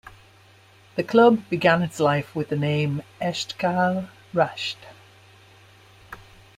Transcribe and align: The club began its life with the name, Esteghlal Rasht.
The 0.95 1.03
club 1.03 1.47
began 1.47 1.83
its 1.83 1.99
life 1.99 2.35
with 2.35 2.49
the 2.49 2.55
name, 2.55 3.03
Esteghlal 3.21 4.09
Rasht. 4.33 4.77